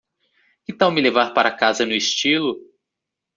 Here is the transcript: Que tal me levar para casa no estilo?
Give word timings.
Que 0.65 0.73
tal 0.79 0.91
me 0.93 0.99
levar 1.07 1.31
para 1.35 1.55
casa 1.61 1.85
no 1.85 1.93
estilo? 2.03 2.57